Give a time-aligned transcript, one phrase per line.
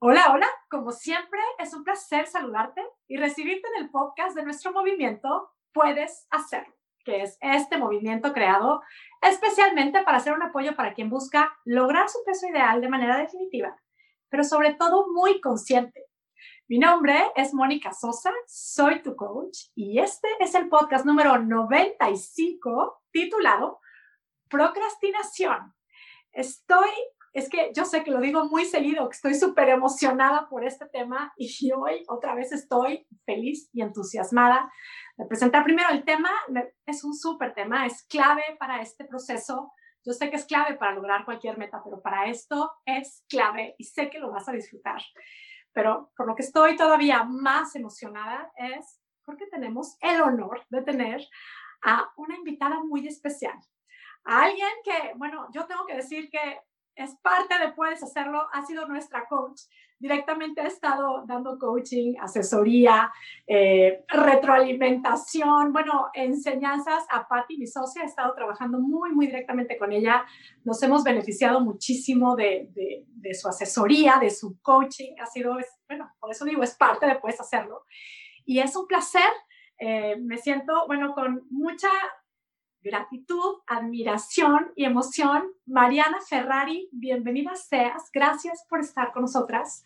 [0.00, 4.70] Hola, hola, como siempre es un placer saludarte y recibirte en el podcast de nuestro
[4.70, 6.72] movimiento Puedes Hacerlo,
[7.04, 8.80] que es este movimiento creado
[9.20, 13.76] especialmente para hacer un apoyo para quien busca lograr su peso ideal de manera definitiva,
[14.28, 16.06] pero sobre todo muy consciente.
[16.68, 23.02] Mi nombre es Mónica Sosa, soy tu coach y este es el podcast número 95
[23.10, 23.80] titulado
[24.48, 25.74] Procrastinación.
[26.30, 26.88] Estoy
[27.32, 30.86] es que yo sé que lo digo muy seguido, que estoy súper emocionada por este
[30.86, 34.70] tema y hoy otra vez estoy feliz y entusiasmada
[35.16, 36.30] de presentar primero el tema.
[36.86, 39.72] Es un súper tema, es clave para este proceso.
[40.04, 43.84] Yo sé que es clave para lograr cualquier meta, pero para esto es clave y
[43.84, 45.02] sé que lo vas a disfrutar.
[45.72, 51.20] Pero por lo que estoy todavía más emocionada es porque tenemos el honor de tener
[51.82, 53.58] a una invitada muy especial.
[54.24, 56.60] A alguien que, bueno, yo tengo que decir que
[56.98, 59.62] es parte de Puedes Hacerlo, ha sido nuestra coach.
[60.00, 63.10] Directamente ha estado dando coaching, asesoría,
[63.46, 69.92] eh, retroalimentación, bueno, enseñanzas a Patti, mi socia, he estado trabajando muy, muy directamente con
[69.92, 70.24] ella.
[70.64, 75.14] Nos hemos beneficiado muchísimo de, de, su asesoría, de su coaching.
[75.20, 75.56] Ha sido,
[75.88, 77.84] bueno, por eso digo, es parte de Puedes Hacerlo.
[78.44, 79.30] Y es un placer.
[79.80, 81.90] Eh, me siento, bueno, con mucha
[82.82, 85.44] gratitud, admiración y emoción.
[85.66, 88.10] Mariana Ferrari, bienvenida seas.
[88.12, 89.82] Gracias por estar con nosotras.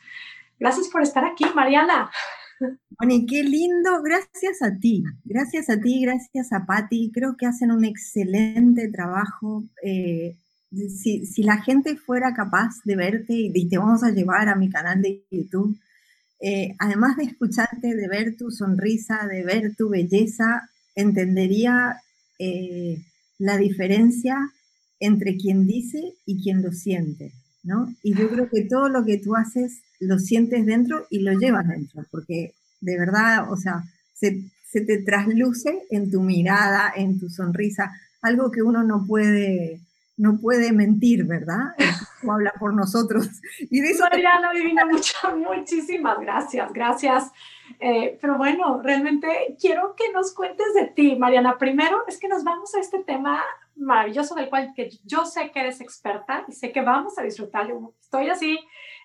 [0.58, 2.10] Gracias por estar aquí, Mariana.
[2.98, 4.02] Bueno, qué lindo.
[4.02, 5.02] Gracias a ti.
[5.24, 7.10] Gracias a ti, gracias a Patti.
[7.12, 9.64] Creo que hacen un excelente trabajo.
[9.82, 10.36] Eh,
[10.88, 15.02] si, la gente fuera capaz de verte y te vamos a llevar a mi canal
[15.02, 15.76] de YouTube,
[16.40, 22.00] eh, además de escucharte, de ver tu sonrisa, de ver tu belleza, entendería
[22.38, 22.98] eh,
[23.38, 24.36] la diferencia
[25.00, 27.33] entre quien dice y quien lo siente,
[27.64, 27.92] ¿no?
[28.02, 31.66] Y yo creo que todo lo que tú haces lo sientes dentro y lo llevas
[31.66, 33.83] dentro, porque de verdad, o sea,
[34.14, 39.81] se, te trasluce en tu mirada, en tu sonrisa, algo que uno no puede,
[40.16, 41.75] no puede mentir, ¿verdad?
[42.20, 43.28] Como habla por nosotros.
[43.70, 44.84] Y de eso Mariana Divina,
[45.37, 47.25] muchísimas gracias, gracias
[47.81, 51.59] eh, pero bueno, realmente quiero que nos cuentes de ti, Mariana.
[51.59, 53.43] Primero es que nos vamos a este tema
[53.77, 57.69] maravilloso del cual que yo sé que eres experta y sé que vamos a disfrutar.
[57.69, 58.59] Yo estoy así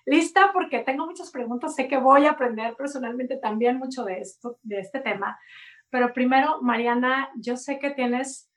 [0.06, 4.58] lista porque tengo muchas preguntas, sé que voy a aprender personalmente también mucho de esto,
[4.62, 5.38] de este tema.
[5.90, 8.50] Pero primero, Mariana, yo sé que tienes,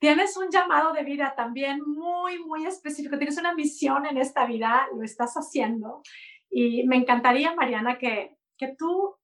[0.00, 4.86] tienes un llamado de vida también muy, muy específico, tienes una misión en esta vida,
[4.94, 6.02] lo estás haciendo.
[6.50, 9.17] Y me encantaría, Mariana, que, que tú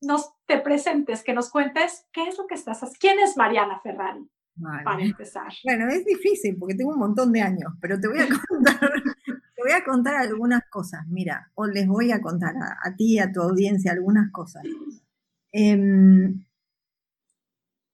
[0.00, 2.98] nos te presentes, que nos cuentes qué es lo que estás haciendo.
[3.00, 4.28] ¿Quién es Mariana Ferrari?
[4.84, 5.52] Para empezar.
[5.64, 8.80] Bueno, es difícil porque tengo un montón de años, pero te voy a contar,
[9.54, 11.06] te voy a contar algunas cosas.
[11.06, 14.64] Mira, o les voy a contar a, ti y a tu audiencia algunas cosas.
[15.52, 16.44] Em,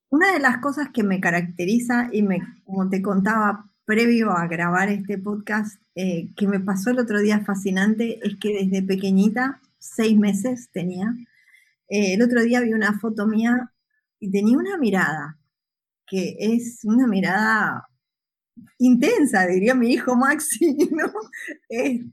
[0.09, 4.89] una de las cosas que me caracteriza y me, como te contaba previo a grabar
[4.89, 10.17] este podcast, eh, que me pasó el otro día fascinante, es que desde pequeñita, seis
[10.17, 11.15] meses tenía,
[11.87, 13.71] eh, el otro día vi una foto mía
[14.19, 15.39] y tenía una mirada,
[16.07, 17.87] que es una mirada
[18.77, 21.11] intensa, diría mi hijo Maxi, ¿no?
[21.69, 22.05] Eh,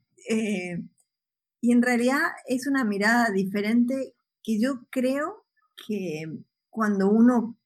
[1.61, 5.47] y en realidad es una mirada diferente que yo creo
[5.87, 6.25] que
[6.69, 7.57] cuando uno,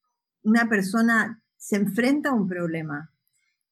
[0.42, 3.12] una persona se enfrenta a un problema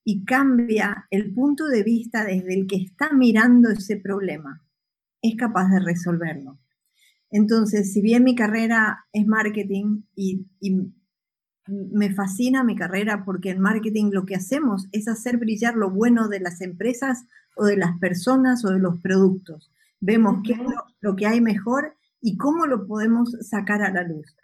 [0.04, 4.62] y cambia el punto de vista desde el que está mirando ese problema,
[5.22, 6.58] es capaz de resolverlo.
[7.34, 10.46] Entonces, si bien mi carrera es marketing y,
[11.66, 16.28] me fascina mi carrera porque en marketing lo que hacemos es hacer brillar lo bueno
[16.28, 17.24] de las empresas
[17.56, 19.72] o de las personas o de los productos.
[19.98, 20.58] Vemos qué es
[21.00, 24.36] lo, que hay mejor y cómo lo podemos sacar a la luz.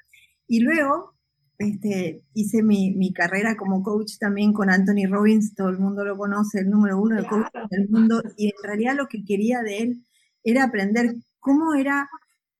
[0.49, 1.15] Y luego
[1.59, 6.59] este, hice mi, carrera como coach también con Anthony Robbins, todo el mundo lo conoce,
[6.59, 10.07] el número uno de coach del mundo, y en realidad lo que quería de él
[10.43, 12.09] era aprender cómo era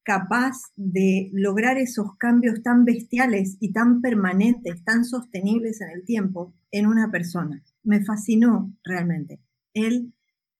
[0.03, 6.55] capaz de lograr esos cambios tan bestiales y tan permanentes, tan sostenibles en el tiempo
[6.71, 7.63] en una persona.
[7.83, 9.41] Me fascinó realmente.
[9.75, 10.13] Él,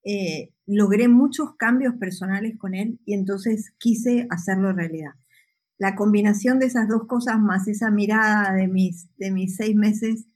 [0.05, 5.13] eh, logré muchos cambios personales con él y entonces quise hacerlo realidad.
[5.79, 10.27] La combinación de esas dos cosas más esa mirada de mis, de mis seis meses,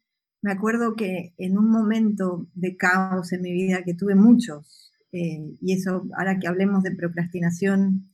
[0.42, 5.56] me acuerdo que en un momento de caos en mi vida, que tuve muchos, eh,
[5.60, 8.10] y eso, ahora que hablemos de procrastinación,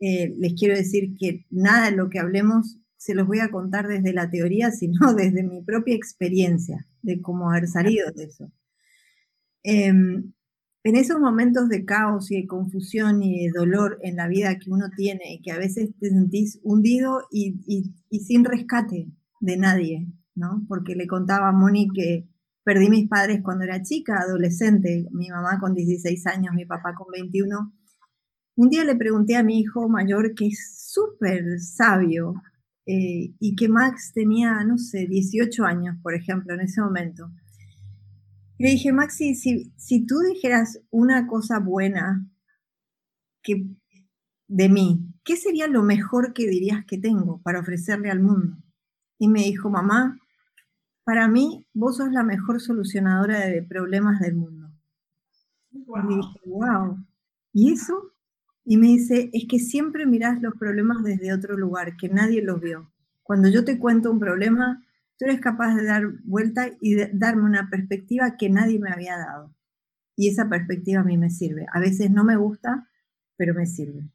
[0.00, 3.86] eh, les quiero decir que nada de lo que hablemos se los voy a contar
[3.86, 8.50] desde la teoría, sino desde mi propia experiencia de cómo haber salido de eso.
[9.62, 10.32] Em,
[10.84, 14.70] en esos momentos de caos y de confusión y de dolor en la vida que
[14.70, 19.08] uno tiene, que a veces te sentís hundido y, y sin rescate
[19.40, 20.64] de nadie, ¿no?
[20.68, 22.28] Porque le contaba a Moni que
[22.64, 27.06] perdí mis padres cuando era chica, adolescente, mi mamá con 16 años, mi papá con
[27.12, 27.72] 21.
[28.56, 32.34] Un día le pregunté a mi hijo mayor, que es súper sabio,
[32.86, 37.30] eh, y que Max tenía, no sé, 18 años, por ejemplo, en ese momento.
[38.58, 42.26] le dije, Maxi, si, si tú dijeras una cosa buena
[43.42, 43.66] que,
[44.46, 48.56] de mí, ¿qué sería lo mejor que dirías que tengo para ofrecerle al mundo?
[49.18, 50.18] Y me dijo, mamá,
[51.04, 54.70] para mí vos sos la mejor solucionadora de problemas del mundo.
[55.72, 57.04] Y dije, wow.
[57.52, 58.13] ¿Y eso?
[58.64, 62.60] Y me dice, es que siempre mirás los problemas desde otro lugar, que nadie los
[62.60, 62.90] vio.
[63.22, 64.82] Cuando yo te cuento un problema,
[65.18, 69.54] tú eres capaz de dar vuelta y darme una perspectiva que nadie me había dado.
[70.16, 71.66] Y esa perspectiva a mí me sirve.
[71.72, 72.88] A veces no me gusta,
[73.36, 74.08] pero me sirve.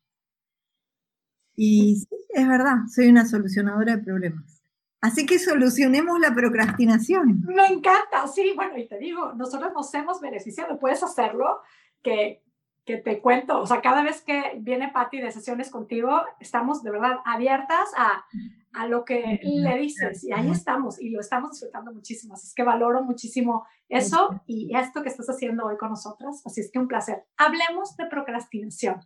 [1.55, 4.61] Y sí, es verdad, soy una solucionadora de problemas.
[5.01, 7.41] Así que solucionemos la procrastinación.
[7.45, 11.59] Me encanta, sí, bueno, y te digo, nosotros nos hemos beneficiado, puedes hacerlo,
[12.01, 12.43] que
[12.85, 16.91] que te cuento, o sea, cada vez que viene Patti de sesiones contigo, estamos de
[16.91, 18.25] verdad abiertas a,
[18.73, 22.33] a lo que le dices y ahí estamos y lo estamos disfrutando muchísimo.
[22.33, 26.41] Así es que valoro muchísimo eso y esto que estás haciendo hoy con nosotras.
[26.45, 27.25] Así es que un placer.
[27.37, 28.99] Hablemos de procrastinación.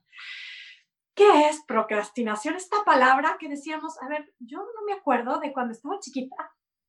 [1.15, 2.55] ¿Qué es procrastinación?
[2.55, 6.35] Esta palabra que decíamos, a ver, yo no me acuerdo de cuando estaba chiquita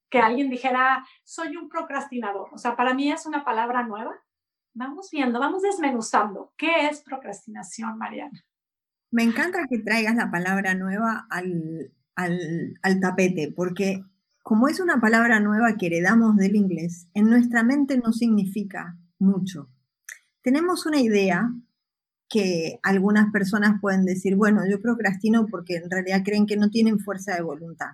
[0.09, 2.49] que alguien dijera, soy un procrastinador.
[2.53, 4.15] O sea, para mí es una palabra nueva
[4.75, 6.53] vamos viendo, vamos desmenuzando.
[6.57, 8.45] ¿Qué es procrastinación, Mariana?
[9.11, 14.03] Me encanta que traigas la palabra nueva al, al, tapete, porque
[14.43, 19.71] como es una palabra nueva que heredamos del inglés, en nuestra mente no significa mucho.
[20.43, 21.49] Tenemos una idea
[22.29, 26.99] que algunas personas pueden decir, bueno, yo procrastino porque en realidad creen que no tienen
[26.99, 27.93] fuerza de voluntad.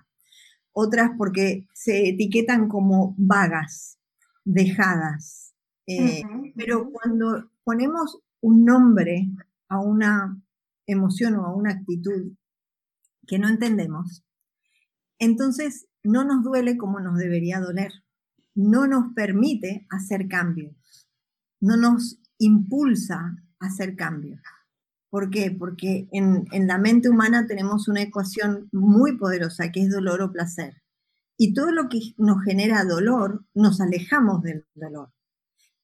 [0.73, 3.99] Otras porque se etiquetan como vagas,
[4.43, 5.40] dejadas,
[5.87, 6.21] eh,
[6.55, 9.29] pero cuando ponemos un nombre
[9.69, 10.41] a una
[10.85, 12.33] emoción o a una actitud
[13.27, 14.23] que no entendemos,
[15.19, 17.91] entonces no nos duele como nos debería doler,
[18.55, 20.75] no nos permite hacer cambios,
[21.59, 24.41] no nos impulsa a hacer cambios.
[25.09, 25.51] ¿Por qué?
[25.51, 30.31] Porque en, en, la mente humana tenemos una ecuación muy poderosa que es dolor o
[30.31, 30.81] placer.
[31.37, 35.11] Y todo lo que nos genera dolor, nos alejamos del dolor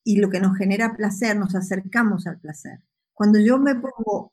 [0.08, 2.80] y lo que nos genera placer, nos acercamos al placer.
[3.14, 4.32] Cuando yo me pongo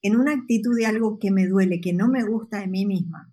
[0.00, 3.30] en una actitud de algo que me duele, que no me gusta de mí misma,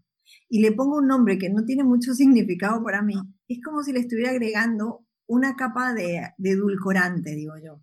[0.49, 3.15] y le pongo un nombre que no tiene mucho significado para mí,
[3.47, 7.81] es como si le estuviera agregando una capa de, edulcorante, digo yo.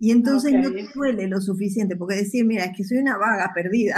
[0.00, 3.52] Y entonces no te duele lo suficiente, porque decir, mira, es que soy una vaga
[3.54, 3.94] perdida,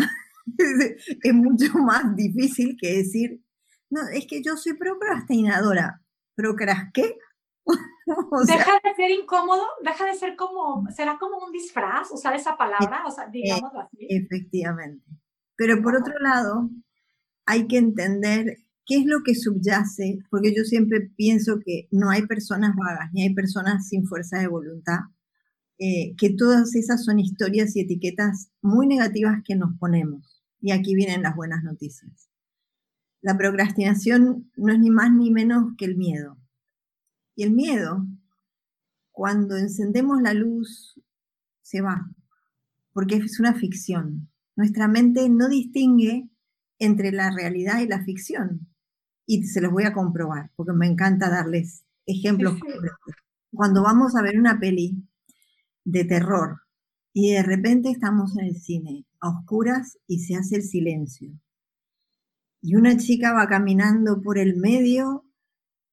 [1.23, 3.41] es mucho más difícil que decir,
[3.89, 6.03] no, es que yo soy procrastinadora.
[6.35, 7.17] ¿Procras qué?
[8.47, 13.05] deja de ser incómodo, deja de ser como, será como un disfraz usar esa palabra,
[13.07, 13.97] o sea, digámoslo así.
[14.09, 15.05] Efectivamente.
[15.57, 16.71] Pero por otro lado,
[17.47, 22.27] hay que entender qué es lo que subyace, porque yo siempre pienso que no hay
[22.27, 25.01] personas vagas, ni hay personas sin fuerza de voluntad,
[25.79, 30.43] eh, que todas esas son historias y etiquetas muy negativas que nos ponemos.
[30.61, 32.31] Y aquí vienen las buenas noticias.
[33.21, 36.39] La procrastinación no es ni más ni menos que el miedo.
[37.37, 38.07] Y el miedo,
[39.13, 40.99] cuando encendemos la luz,
[41.61, 42.11] se va,
[42.93, 44.31] porque es una ficción.
[44.57, 46.31] Nuestra mente no distingue
[46.79, 48.69] entre la realidad y la ficción.
[49.27, 52.59] Y se los voy a comprobar, porque me encanta darles ejemplos.
[53.53, 55.07] Cuando vamos a ver una peli
[55.85, 56.63] de terror
[57.13, 61.31] y de repente estamos en el cine a oscuras y se hace el silencio.
[62.63, 65.26] Y una chica va caminando por el medio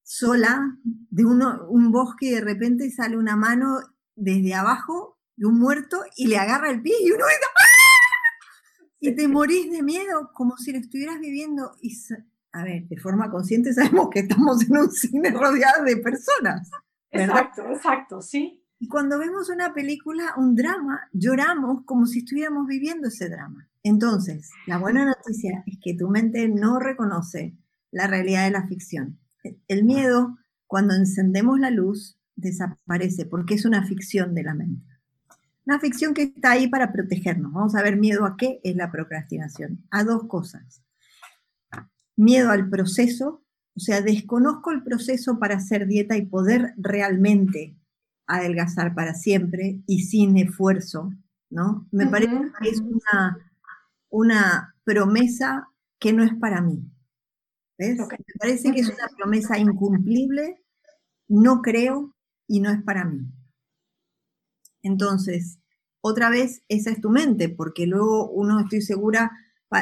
[0.04, 3.80] sola de uno, un bosque y de repente sale una mano
[4.14, 8.84] desde abajo de un muerto y le agarra el pie y uno grita ¡Ah!
[9.00, 11.96] y te morís de miedo como si lo estuvieras viviendo y
[12.52, 16.70] a ver, de forma consciente sabemos que estamos en un cine rodeado de personas.
[17.10, 18.62] Exacto, exacto, sí.
[18.78, 23.68] Y cuando vemos una película, un drama, lloramos como si estuviéramos viviendo ese drama.
[23.82, 27.56] Entonces, la buena noticia es que tu mente no reconoce
[27.90, 29.18] la realidad de la ficción
[29.68, 34.86] el miedo, cuando encendemos la luz, desaparece porque es una ficción de la mente.
[35.66, 37.52] Una ficción que está ahí para protegernos.
[37.52, 39.84] Vamos a ver miedo a qué es la procrastinación.
[39.90, 40.82] A dos cosas.
[42.16, 43.42] Miedo al proceso,
[43.74, 47.76] o sea, desconozco el proceso para hacer dieta y poder realmente
[48.26, 51.12] adelgazar para siempre y sin esfuerzo,
[51.50, 51.88] ¿no?
[51.90, 53.38] Me parece que es una,
[54.10, 56.84] una promesa que no es para mí.
[57.78, 57.98] ¿Ves?
[57.98, 58.06] Me
[58.38, 60.62] parece que es una promesa incumplible,
[61.28, 62.14] no creo
[62.46, 63.26] y no es para mí.
[64.82, 65.58] Entonces,
[66.00, 69.32] otra vez, esa es tu mente, porque luego uno, estoy segura,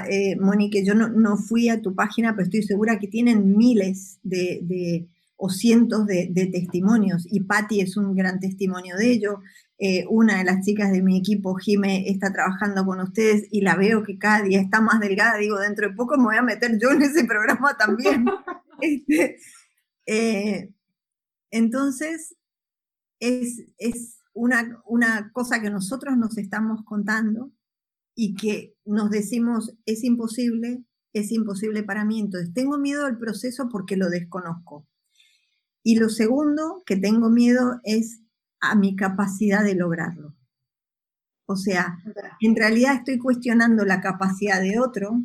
[0.09, 5.09] eh, Mónica, yo no, fui a tu página, pero estoy segura que tienen miles de,
[5.45, 9.41] o cientos de, testimonios, y Patti es un gran testimonio de ello.
[9.77, 13.75] Eh, una de las chicas de mi equipo, Jime, está trabajando con ustedes y la
[13.75, 15.39] veo que cada día está más delgada.
[15.39, 18.25] Digo, dentro de poco me voy a meter yo en ese programa también.
[18.85, 19.37] Este,
[20.07, 20.73] eh,
[21.53, 22.35] entonces,
[23.21, 27.53] es, es una, una cosa que nosotros nos estamos contando
[28.17, 32.19] y que nos decimos, es imposible, es imposible para mí.
[32.19, 34.89] Entonces, tengo miedo al proceso porque lo desconozco.
[35.83, 38.21] Y lo segundo que tengo miedo es
[38.61, 40.35] a mi capacidad de lograrlo.
[41.47, 41.99] O sea,
[42.41, 45.23] en realidad estoy cuestionando la capacidad de otro,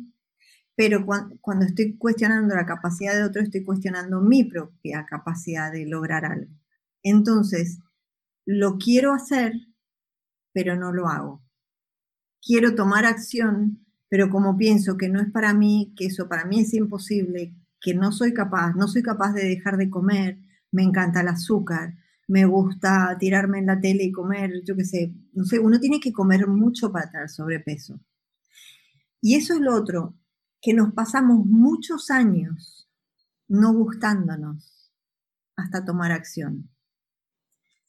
[0.74, 6.24] pero cuando, estoy cuestionando la capacidad de otro, estoy cuestionando mi propia capacidad de lograr
[6.24, 6.52] algo.
[7.02, 7.78] Entonces,
[8.44, 9.54] lo quiero hacer,
[10.52, 11.42] pero no lo hago.
[12.40, 16.60] Quiero tomar acción, pero como pienso que no es para mí, que eso para mí
[16.60, 20.38] es imposible, que no soy capaz, no soy capaz de dejar de comer,
[20.72, 21.94] me encanta el azúcar,
[22.28, 25.98] me gusta tirarme en la tele y comer, yo qué sé, no sé, uno tiene
[25.98, 28.00] que comer mucho para tener sobrepeso.
[29.20, 30.14] Y eso es lo otro,
[30.60, 32.88] que nos pasamos muchos años
[33.48, 34.92] no gustándonos
[35.56, 36.70] hasta tomar acción.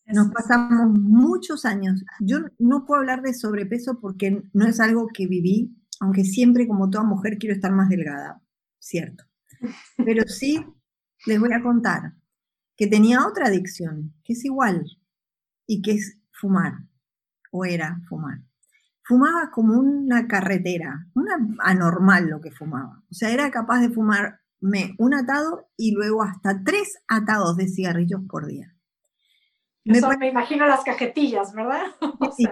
[0.05, 2.03] Nos pasamos muchos años.
[2.19, 6.89] Yo no puedo hablar de sobrepeso porque no es algo que viví, aunque siempre como
[6.89, 8.41] toda mujer quiero estar más delgada,
[8.79, 9.25] cierto.
[9.98, 10.65] Pero sí
[11.27, 12.13] les voy a contar
[12.79, 14.86] que tenía otra adicción, que es igual,
[15.67, 16.75] y que es fumar,
[17.51, 18.39] o era fumar.
[19.03, 23.03] Fumaba como una carretera, una anormal lo que fumaba.
[23.12, 28.21] O sea, era capaz de fumarme un atado y luego hasta tres atados de cigarrillos
[28.29, 28.74] por día.
[29.83, 31.83] Me, me imagino las cajetillas, ¿verdad?
[32.38, 32.48] sí,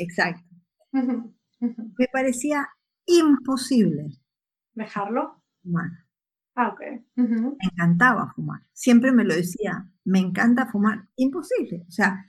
[0.00, 0.42] exacto.
[0.90, 2.68] Me parecía
[3.06, 4.18] imposible.
[4.74, 5.40] ¿Dejarlo?
[5.62, 6.07] Fumar.
[6.60, 6.80] Ah, ok.
[7.14, 8.60] Me encantaba fumar.
[8.72, 11.06] Siempre me lo decía, me encanta fumar.
[11.14, 11.84] Imposible.
[11.86, 12.26] O sea,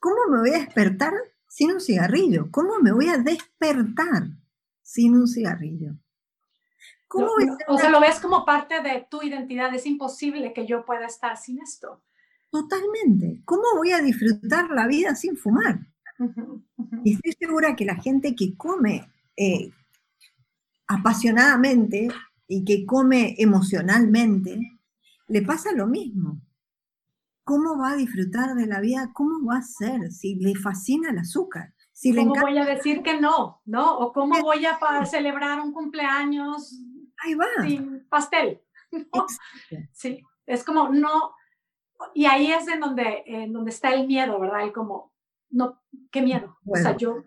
[0.00, 1.12] ¿cómo me voy a despertar
[1.46, 2.50] sin un cigarrillo?
[2.50, 4.24] ¿Cómo me voy a despertar
[4.82, 5.92] sin un cigarrillo?
[7.06, 7.28] ¿Cómo
[7.68, 9.72] o sea, lo ves como parte de tu identidad.
[9.72, 12.02] Es imposible que yo pueda estar sin esto.
[12.50, 13.42] Totalmente.
[13.44, 15.86] ¿Cómo voy a disfrutar la vida sin fumar?
[17.04, 19.70] Y estoy segura que la gente que come eh,
[20.88, 22.08] apasionadamente
[22.48, 24.58] y que come emocionalmente,
[25.28, 26.40] le pasa lo mismo.
[27.44, 29.10] ¿Cómo va a disfrutar de la vida?
[29.14, 31.72] ¿Cómo va a ser si le fascina el azúcar?
[31.92, 33.60] Si ¿Cómo voy a decir que no?
[33.64, 33.98] ¿No?
[33.98, 36.74] ¿O cómo voy a celebrar un cumpleaños
[37.24, 37.46] Ahí va.
[37.62, 38.62] sin pastel?
[39.92, 41.34] Sí, es como no,
[42.14, 44.62] y ahí es en donde, en donde está el miedo, ¿verdad?
[44.62, 45.12] El como,
[45.50, 46.56] no, qué miedo.
[46.64, 47.22] o sea, yo,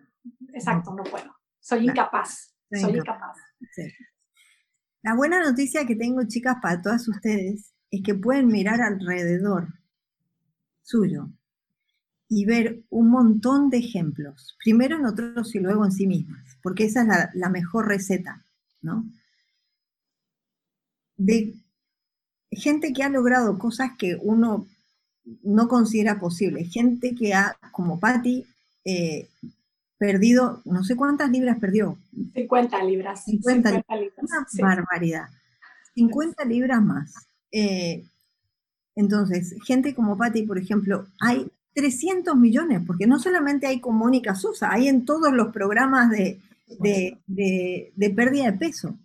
[0.54, 1.36] exacto, no puedo.
[1.60, 2.56] Soy incapaz.
[2.72, 3.38] Soy incapaz.
[5.04, 9.68] La buena noticia que tengo, chicas, para todas ustedes, es que pueden mirar alrededor
[10.84, 11.30] suyo
[12.30, 16.86] y ver un montón de ejemplos, primero en otros y luego en sí mismas, porque
[16.86, 18.46] esa es la, mejor receta,
[18.82, 19.06] ¿no?
[21.18, 21.54] De
[22.50, 24.66] gente que ha logrado cosas que uno
[25.44, 28.46] no considera posible, gente que ha, como Patty,
[28.86, 29.28] eh,
[30.02, 31.96] perdido, no sé cuántas libras perdió.
[32.34, 33.24] 50 libras.
[33.26, 33.86] 50, libras.
[34.18, 35.26] Una barbaridad.
[35.94, 37.14] 50 libras más.
[37.52, 38.04] Eh,
[38.96, 44.34] entonces, gente como Patty, por ejemplo, hay 300 millones, porque no solamente hay con Mónica
[44.34, 48.98] Sosa, hay en todos los programas de, de pérdida de peso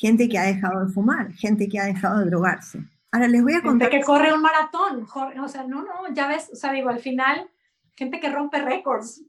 [0.00, 2.82] gente que ha dejado de fumar, gente que ha dejado de drogarse.
[3.12, 3.90] Ahora les voy a contar.
[3.90, 5.06] Gente que corre un maratón,
[5.42, 7.50] o sea, no, no, ya ves, o sea, digo, al final,
[7.96, 9.22] gente que rompe récords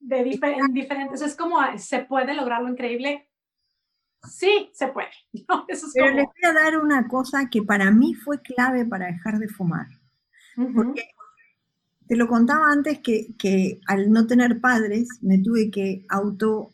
[0.00, 3.28] de diferentes, es como, ¿se puede lograr lo increíble?
[4.22, 5.08] Sí, se puede.
[5.32, 9.48] Pero les voy a dar una cosa que para mí fue clave para dejar de
[9.48, 9.86] fumar.
[10.74, 11.08] Porque
[12.08, 16.72] te lo contaba antes que, que al no tener padres me tuve que auto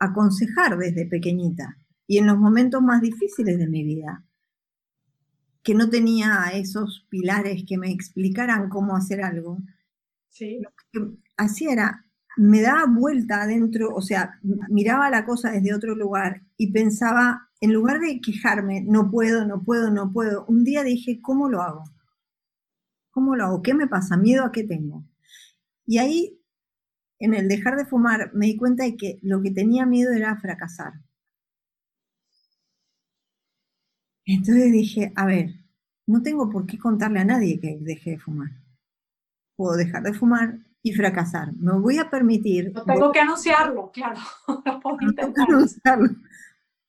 [0.00, 1.76] aconsejar desde pequeñita
[2.08, 4.24] y en los momentos más difíciles de mi vida,
[5.62, 9.58] que no tenía esos pilares que me explicaran cómo hacer algo,
[10.30, 10.60] sí.
[10.62, 12.06] lo que hacía era,
[12.38, 17.72] me daba vuelta adentro, o sea, miraba la cosa desde otro lugar y pensaba, en
[17.72, 21.82] lugar de quejarme, no puedo, no puedo, no puedo, un día dije, ¿cómo lo hago?
[23.10, 23.62] ¿Cómo lo hago?
[23.62, 24.16] ¿Qué me pasa?
[24.16, 25.04] ¿Miedo a qué tengo?
[25.84, 26.40] Y ahí,
[27.18, 30.36] en el dejar de fumar, me di cuenta de que lo que tenía miedo era
[30.36, 30.92] fracasar.
[34.26, 35.54] Entonces dije, a ver,
[36.06, 38.50] no tengo por qué contarle a nadie que deje de fumar.
[39.56, 41.52] Puedo dejar de fumar y fracasar.
[41.54, 42.72] Me voy a permitir...
[42.72, 44.20] No tengo que anunciarlo, claro.
[44.48, 46.08] no tengo que anunciarlo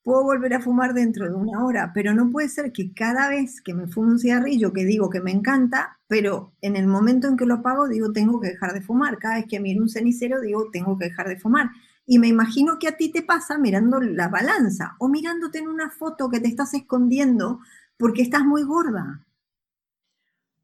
[0.09, 3.61] puedo volver a fumar dentro de una hora, pero no puede ser que cada vez
[3.61, 7.37] que me fumo un cigarrillo, que digo que me encanta, pero en el momento en
[7.37, 9.19] que lo apago, digo, tengo que dejar de fumar.
[9.19, 11.69] Cada vez que miro un cenicero, digo, tengo que dejar de fumar.
[12.07, 15.91] Y me imagino que a ti te pasa mirando la balanza o mirándote en una
[15.91, 17.59] foto que te estás escondiendo
[17.95, 19.23] porque estás muy gorda.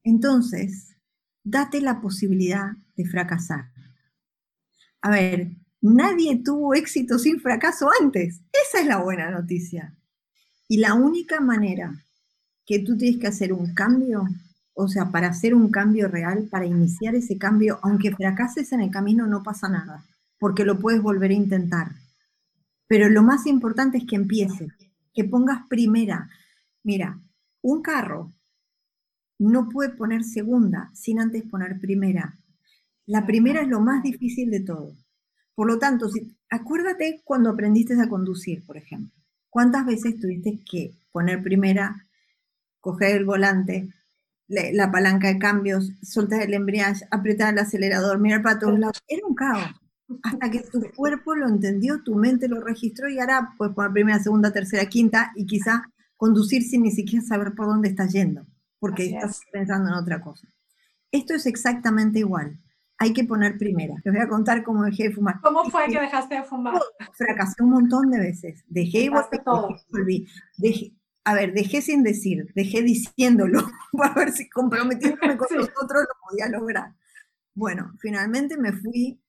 [0.04, 0.95] Entonces,
[1.46, 3.72] date la posibilidad de fracasar.
[5.02, 5.52] A ver,
[5.88, 8.42] Nadie tuvo éxito sin fracaso antes.
[8.52, 9.96] Esa es la buena noticia.
[10.68, 11.94] Y la única manera
[12.66, 14.28] que tú tienes que hacer un cambio,
[14.74, 18.90] o sea, para hacer un cambio real, para iniciar ese cambio, aunque fracases en el
[18.90, 20.04] camino, no pasa nada,
[20.40, 21.92] porque lo puedes volver a intentar.
[22.88, 24.72] Pero lo más importante es que empieces,
[25.14, 26.32] que pongas primera.
[26.82, 27.22] Mira,
[27.62, 28.34] un carro
[29.40, 32.40] no puede poner segunda sin antes poner primera.
[33.06, 34.96] La primera es lo más difícil de todo.
[35.54, 36.10] Por lo tanto,
[36.50, 39.12] acuérdate cuando aprendiste a conducir, por ejemplo.
[39.50, 41.96] ¿Cuántas veces tuviste que poner primera,
[42.82, 43.90] coger el volante,
[44.48, 49.02] la palanca de cambios, soltar el embriague, apretar el acelerador, mirar para todos lados?
[49.08, 49.64] Era un caos.
[50.24, 54.20] Hasta que tu cuerpo lo entendió, tu mente lo registró y ahora puedes poner primera,
[54.20, 55.84] segunda, tercera, quinta y quizá
[56.18, 58.46] conducir sin ni siquiera saber por dónde estás yendo,
[58.80, 60.48] porque estás pensando en otra cosa.
[61.12, 62.60] Esto es exactamente igual
[62.98, 63.96] hay que poner primera.
[64.04, 65.40] Te voy a contar cómo dejé de fumar.
[65.42, 66.80] ¿Cómo fue que dejaste de fumar?
[67.14, 68.64] Fracasé un montón de veces.
[68.68, 70.28] Dejé y volví.
[71.26, 76.28] a ver, dejé sin decir, dejé diciéndolo para ver si comprometiéndome con los otros lo
[76.30, 76.94] podía lograr.
[77.54, 79.22] Bueno, finalmente me fui,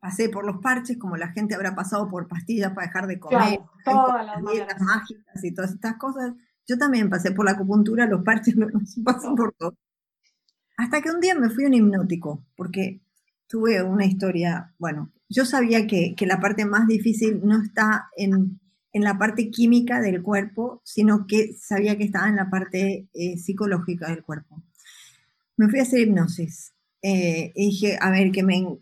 [0.00, 3.60] pasé por los parches, como la gente habrá pasado por pastillas para dejar de comer,
[3.84, 6.34] todas las dietas mágicas y todas estas cosas.
[6.66, 8.54] Yo también pasé por la acupuntura, los parches
[9.04, 9.76] pasan por todo.
[10.76, 13.00] Hasta que un día me fui a un hipnótico, porque
[13.46, 18.60] tuve una historia, bueno, yo sabía que, la parte más difícil no está en,
[18.92, 24.08] la parte química del cuerpo, sino que sabía que estaba en la parte eh, psicológica
[24.08, 24.62] del cuerpo.
[25.56, 26.72] Me fui a hacer hipnosis.
[27.02, 28.78] Eh, y dije, a ver, que me,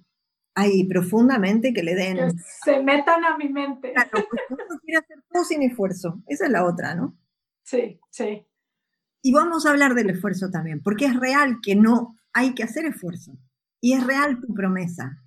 [0.54, 2.16] ahí profundamente que le den...
[2.16, 2.32] Que
[2.64, 3.92] se metan a mi mente.
[3.92, 6.22] Claro, pues uno quiere hacer todo sin esfuerzo.
[6.28, 7.16] Esa es la otra, ¿no?
[7.64, 8.46] Sí, sí.
[9.22, 12.84] Y vamos a hablar del esfuerzo también, porque es real que no hay que hacer
[12.84, 13.36] esfuerzo.
[13.80, 15.22] Y es real tu promesa.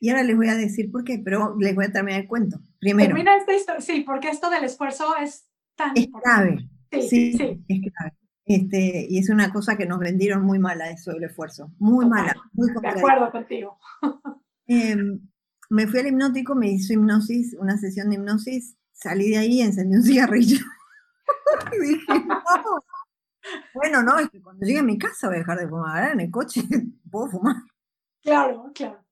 [0.00, 2.60] Y ahora les voy a decir por qué, pero les voy a terminar el cuento.
[2.78, 3.08] Primero.
[3.08, 6.68] Termina esta historia, sí, porque esto del esfuerzo es tan es clave.
[6.92, 8.16] Sí, sí, es clave.
[8.44, 11.72] Este, y es una cosa que nos vendieron muy mala eso del esfuerzo.
[11.78, 12.34] Muy mala.
[12.52, 13.78] Muy de acuerdo contigo.
[14.66, 15.20] Em,
[15.70, 19.62] me fui al hipnótico, me hizo hipnosis, una sesión de hipnosis, salí de ahí y
[19.62, 20.58] encendí un cigarrillo.
[21.72, 22.82] y dije, no.
[23.74, 26.12] Bueno, no, es que cuando llegue a mi casa voy a dejar de fumar.
[26.12, 26.62] en el coche
[27.10, 27.56] puedo fumar.
[28.22, 29.04] Claro, claro.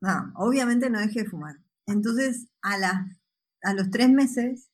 [0.00, 1.56] No, obviamente no dejé de fumar.
[1.86, 3.06] Entonces, a, la,
[3.62, 4.70] a los tres meses,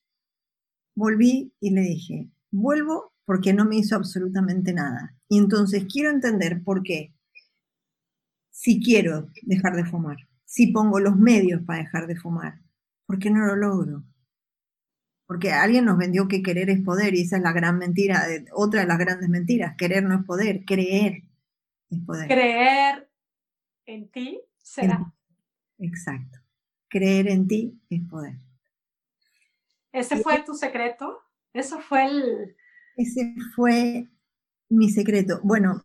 [0.95, 5.15] volví y le dije, vuelvo porque no me hizo absolutamente nada.
[5.29, 7.13] Y entonces quiero entender por qué.
[8.51, 12.61] Si quiero dejar de fumar, si pongo los medios para dejar de fumar,
[13.05, 14.03] ¿por qué no lo logro?
[15.25, 18.81] Porque alguien nos vendió que querer es poder y esa es la gran mentira, otra
[18.81, 21.23] de las grandes mentiras, querer no es poder, creer
[21.89, 22.27] es poder.
[22.27, 23.09] Creer
[23.85, 25.13] en ti será.
[25.79, 26.39] Exacto.
[26.89, 28.35] Creer en ti es poder.
[29.91, 31.19] ¿Ese fue tu secreto?
[31.53, 32.55] Eso fue el...
[32.95, 34.07] Ese fue
[34.69, 35.39] mi secreto.
[35.43, 35.83] Bueno,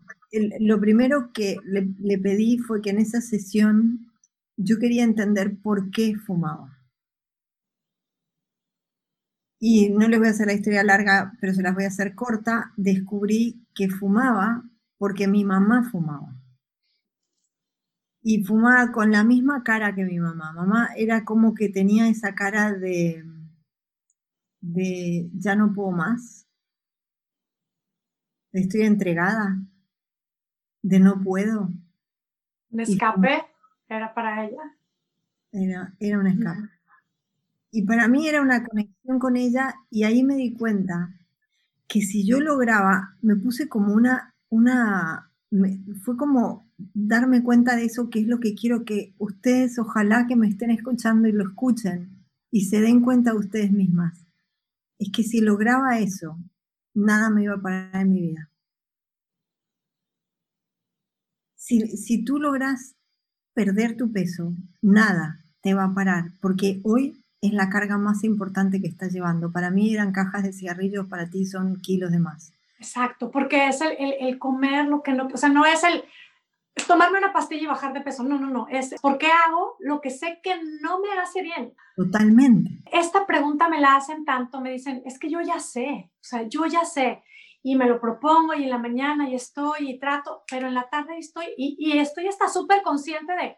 [0.60, 4.12] lo primero que le pedí fue que en esa sesión
[4.56, 6.77] yo quería entender por qué fumaba
[9.60, 12.14] y no les voy a hacer la historia larga, pero se las voy a hacer
[12.14, 14.62] corta, descubrí que fumaba
[14.98, 16.34] porque mi mamá fumaba.
[18.22, 20.52] Y fumaba con la misma cara que mi mamá.
[20.52, 23.24] Mamá era como que tenía esa cara de,
[24.60, 26.46] de ya no puedo más,
[28.52, 29.58] estoy entregada,
[30.82, 31.70] de no puedo.
[32.70, 33.44] ¿Un escape
[33.88, 34.76] era para ella?
[35.52, 36.77] Era, era un escape.
[37.70, 41.14] Y para mí era una conexión con ella y ahí me di cuenta
[41.86, 45.30] que si yo lograba, me puse como una, una,
[46.02, 50.36] fue como darme cuenta de eso, que es lo que quiero que ustedes, ojalá que
[50.36, 54.26] me estén escuchando y lo escuchen y se den cuenta ustedes mismas.
[54.98, 56.38] Es que si lograba eso,
[56.94, 58.50] nada me iba a parar en mi vida.
[61.54, 62.94] Si, si tú logras
[63.54, 68.80] perder tu peso, nada te va a parar, porque hoy es la carga más importante
[68.80, 69.52] que estás llevando.
[69.52, 72.52] Para mí eran cajas de cigarrillos, para ti son kilos de más.
[72.78, 76.04] Exacto, porque es el, el, comer lo que no, o sea, no es el
[76.86, 80.10] tomarme una pastilla y bajar de peso, no, no, no, es porque hago lo que
[80.10, 81.74] sé que no me hace bien.
[81.96, 82.70] Totalmente.
[82.92, 86.42] Esta pregunta me la hacen tanto, me dicen, es que yo ya sé, o sea,
[86.42, 87.24] yo ya sé,
[87.64, 90.88] y me lo propongo y en la mañana y estoy y trato, pero en la
[90.88, 93.56] tarde estoy y, y estoy hasta súper consciente de,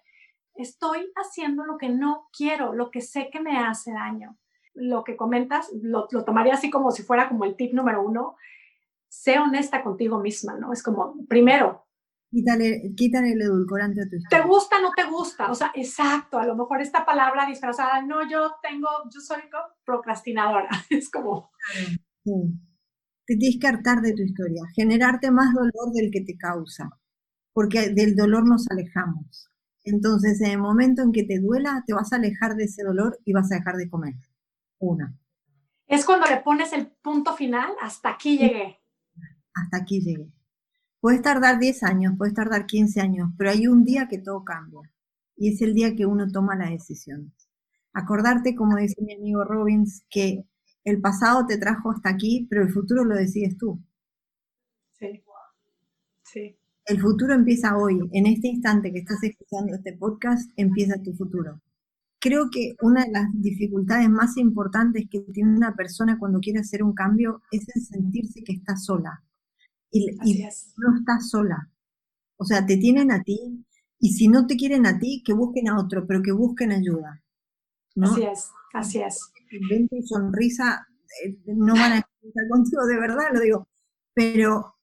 [0.63, 4.39] estoy haciendo lo que no quiero, lo que sé que me hace daño.
[4.75, 8.37] Lo que comentas, lo, lo tomaría así como si fuera como el tip número uno,
[9.09, 10.73] sé honesta contigo misma, ¿no?
[10.73, 11.87] Es como, primero,
[12.31, 14.43] Quítale, quítale, el edulcorante a tu historia.
[14.43, 15.51] ¿Te gusta o no te gusta?
[15.51, 19.43] O sea, exacto, a lo mejor esta palabra disfrazada, no, yo tengo, yo soy
[19.85, 20.69] procrastinadora.
[20.91, 21.51] Es como...
[22.23, 26.89] Te tienes que hartar de tu historia, generarte más dolor del que te causa,
[27.53, 29.50] porque del dolor nos alejamos.
[29.85, 33.19] Entonces, en el momento en que te duela, te vas a alejar de ese dolor
[33.25, 34.15] y vas a dejar de comer.
[34.79, 35.17] Una.
[35.87, 38.79] Es cuando le pones el punto final, hasta aquí llegué.
[39.55, 40.31] Hasta aquí llegué.
[41.01, 44.81] Puedes tardar 10 años, puedes tardar 15 años, pero hay un día que todo cambia.
[45.37, 47.33] Y es el día que uno toma la decisión.
[47.93, 50.45] Acordarte, como dice mi amigo Robbins, que
[50.85, 53.83] el pasado te trajo hasta aquí, pero el futuro lo decides tú.
[54.93, 55.25] Sí.
[56.87, 58.01] El futuro empieza hoy.
[58.13, 61.61] En este instante que estás escuchando este podcast, empieza tu futuro.
[62.19, 66.83] Creo que una de las dificultades más importantes que tiene una persona cuando quiere hacer
[66.83, 69.23] un cambio es el sentirse que está sola
[69.91, 70.07] y,
[70.77, 71.69] no estás sola.
[72.37, 73.65] O sea, te tienen a ti
[73.99, 77.23] y si no te quieren a ti, que busquen a otro, pero que busquen ayuda.
[78.01, 79.19] Así es, así es.
[79.69, 80.87] Ven tu sonrisa,
[81.25, 83.69] eh, no van a estar contigo, de verdad lo digo,
[84.15, 84.77] pero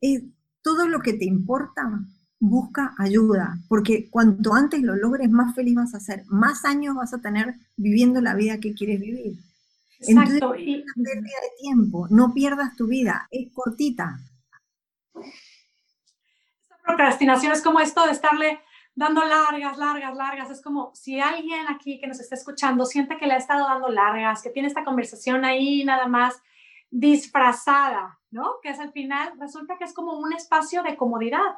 [0.00, 0.22] es,
[0.62, 1.90] todo lo que te importa,
[2.38, 7.12] busca ayuda, porque cuanto antes lo logres, más feliz vas a ser, más años vas
[7.12, 9.38] a tener viviendo la vida que quieres vivir.
[10.00, 10.54] Exacto.
[10.54, 10.84] Entonces, y...
[11.02, 14.18] pérdida de tiempo, no pierdas tu vida, es cortita.
[15.14, 18.60] Esta procrastinación es como esto de estarle
[18.94, 20.50] dando largas, largas, largas.
[20.50, 23.88] Es como si alguien aquí que nos está escuchando siente que le ha estado dando
[23.88, 26.42] largas, que tiene esta conversación ahí nada más
[26.90, 28.54] disfrazada, ¿no?
[28.62, 31.56] Que es al final, resulta que es como un espacio de comodidad.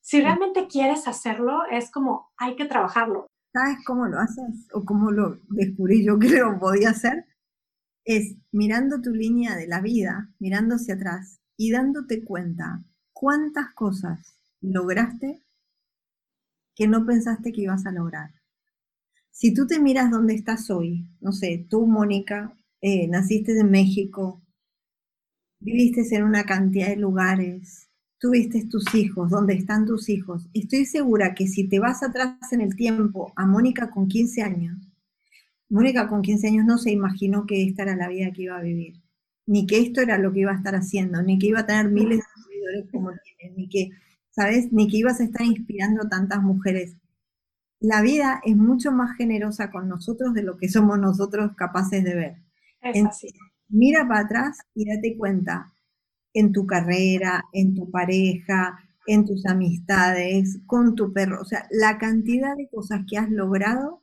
[0.00, 3.26] Si realmente quieres hacerlo, es como hay que trabajarlo.
[3.52, 4.68] ¿Sabes cómo lo haces?
[4.72, 7.26] ¿O cómo lo descubrí yo que lo podía hacer?
[8.06, 14.38] es mirando tu línea de la vida, mirando hacia atrás y dándote cuenta cuántas cosas
[14.60, 15.42] lograste
[16.76, 18.30] que no pensaste que ibas a lograr.
[19.32, 24.40] Si tú te miras dónde estás hoy, no sé, tú, Mónica, eh, naciste en México,
[25.66, 27.88] viviste en una cantidad de lugares,
[28.20, 30.48] tuviste tus hijos, dónde están tus hijos.
[30.54, 34.78] Estoy segura que si te vas atrás en el tiempo a Mónica con 15 años,
[35.68, 38.62] Mónica con 15 años no se imaginó que esta era la vida que iba a
[38.62, 39.02] vivir,
[39.44, 41.90] ni que esto era lo que iba a estar haciendo, ni que iba a tener
[41.90, 43.90] miles de seguidores como tiene, ni que,
[44.30, 44.72] ¿sabes?
[44.72, 46.94] Ni que ibas a estar inspirando a tantas mujeres.
[47.80, 52.14] La vida es mucho más generosa con nosotros de lo que somos nosotros capaces de
[52.14, 52.36] ver.
[52.80, 53.30] Es así.
[53.68, 55.72] Mira para atrás y date cuenta
[56.32, 61.98] en tu carrera, en tu pareja, en tus amistades, con tu perro, o sea, la
[61.98, 64.02] cantidad de cosas que has logrado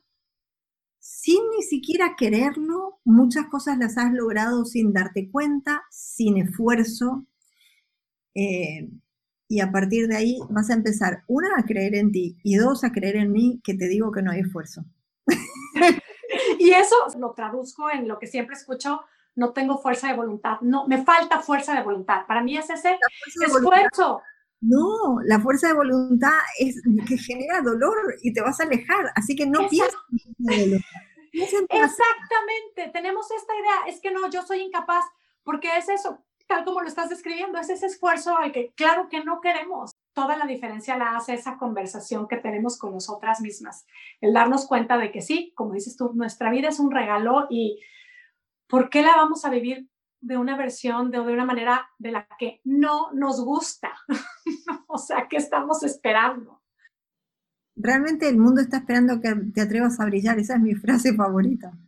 [1.04, 7.26] sin ni siquiera quererlo, muchas cosas las has logrado sin darte cuenta, sin esfuerzo.
[8.34, 8.88] Eh,
[9.46, 12.84] y a partir de ahí vas a empezar, una, a creer en ti y dos,
[12.84, 14.86] a creer en mí, que te digo que no hay esfuerzo.
[16.58, 19.02] y eso lo traduzco en lo que siempre escucho,
[19.36, 22.26] no tengo fuerza de voluntad, no, me falta fuerza de voluntad.
[22.26, 22.98] Para mí es ese
[23.44, 24.22] esfuerzo.
[24.60, 29.36] No, la fuerza de voluntad es que genera dolor y te vas a alejar, así
[29.36, 30.00] que no piensas.
[31.32, 35.04] Exactamente, tenemos esta idea, es que no, yo soy incapaz,
[35.42, 39.22] porque es eso, tal como lo estás describiendo, es ese esfuerzo al que claro que
[39.24, 39.90] no queremos.
[40.14, 43.84] Toda la diferencia la hace esa conversación que tenemos con nosotras mismas,
[44.20, 47.80] el darnos cuenta de que sí, como dices tú, nuestra vida es un regalo y
[48.74, 49.88] ¿por qué la vamos a vivir
[50.20, 53.92] de una versión, de, de una manera de la que no nos gusta.
[54.88, 56.60] o sea, ¿qué estamos esperando?
[57.76, 60.40] Realmente el mundo está esperando que te atrevas a brillar.
[60.40, 61.78] Esa es mi frase favorita.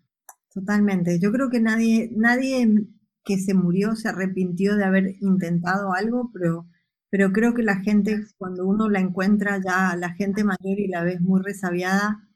[0.54, 1.18] Totalmente.
[1.18, 2.86] Yo creo que nadie, nadie
[3.24, 6.68] que se murió se arrepintió de haber intentado algo, pero,
[7.10, 11.02] pero creo que la gente, cuando uno la encuentra ya, la gente mayor y la
[11.02, 12.28] ves muy resabiada,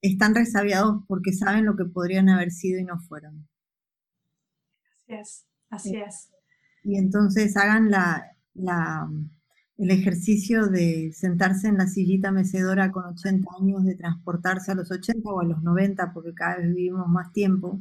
[0.00, 3.48] están resabiados porque saben lo que podrían haber sido y no fueron.
[5.06, 6.30] Así es, así es.
[6.82, 9.08] Y entonces hagan la, la,
[9.78, 14.90] el ejercicio de sentarse en la sillita mecedora con 80 años, de transportarse a los
[14.90, 17.80] 80 o a los 90, porque cada vez vivimos más tiempo,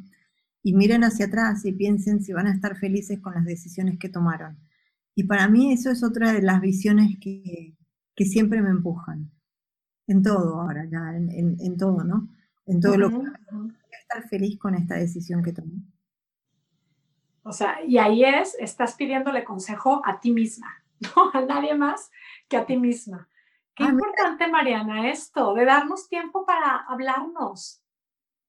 [0.64, 4.10] y miren hacia atrás y piensen si van a estar felices con las decisiones que
[4.10, 4.58] tomaron.
[5.16, 7.76] Y para mí eso es otra de las visiones que,
[8.16, 9.32] que siempre me empujan.
[10.08, 12.30] En todo ahora, ya, en, en, todo, ¿no?
[12.66, 13.18] En todo lo que...
[14.02, 15.82] Estar feliz con esta decisión que tomé.
[17.44, 20.68] O sea, y ahí es, estás pidiéndole consejo a ti misma,
[21.16, 22.10] no a nadie más
[22.48, 23.30] que a ti misma.
[23.76, 27.82] Qué ah, importante, Mariana, esto, de darnos tiempo para hablarnos.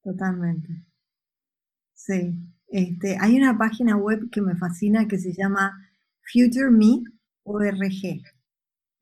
[0.02, 0.68] Totalmente.
[1.94, 2.34] Sí.
[2.68, 5.88] Este, hay una página web que me fascina que se llama
[6.32, 8.22] FutureMe.org.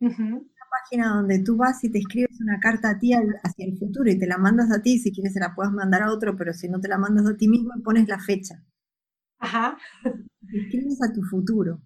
[0.00, 4.11] Una página donde tú vas y te escribes una carta a ti hacia el futuro
[4.11, 6.52] y te la mandas a ti, si quieres se la puedes mandar a otro, pero
[6.52, 8.62] si no te la mandas a ti mismo, pones la fecha.
[9.42, 9.76] Ajá.
[10.52, 11.83] Escribes a tu futuro.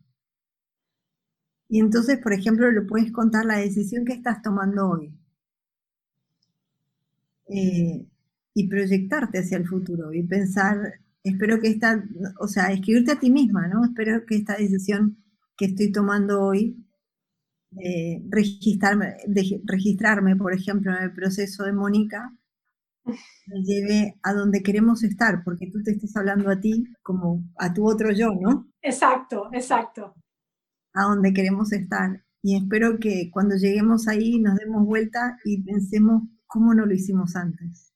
[1.69, 5.15] Y entonces, por ejemplo, le puedes contar la decisión que estás tomando hoy.
[7.49, 8.07] Eh,
[8.55, 12.03] y proyectarte hacia el futuro y pensar, espero que esta,
[12.41, 13.85] o sea, escribirte a ti misma, ¿no?
[13.85, 15.19] Espero que esta decisión
[15.57, 16.83] que estoy tomando hoy,
[17.83, 19.17] eh, registrarme,
[19.65, 22.33] registrarme, por ejemplo, en el proceso de Mónica,
[23.07, 27.73] me lleve a donde queremos estar, porque tú te estés hablando a ti como a
[27.73, 28.69] tu otro yo, ¿no?
[28.83, 30.15] Exacto, exacto.
[30.93, 32.25] A donde queremos estar.
[32.43, 37.37] Y espero que cuando lleguemos ahí nos demos vuelta y pensemos cómo no lo hicimos
[37.37, 37.93] antes.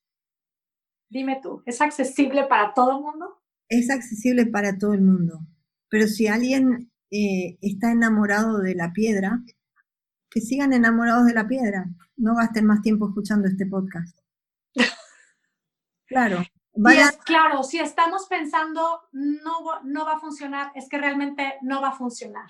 [1.08, 3.42] Dime tú, ¿es accesible para todo el mundo?
[3.68, 5.40] Es accesible para todo el mundo.
[5.88, 9.42] Pero si alguien eh, está enamorado de la piedra,
[10.30, 11.86] que sigan enamorados de la piedra.
[12.16, 14.16] No gasten más tiempo escuchando este podcast.
[16.10, 16.42] Claro.
[17.24, 21.96] claro, si estamos pensando no, no va a funcionar, es que realmente no va a
[21.96, 22.48] funcionar.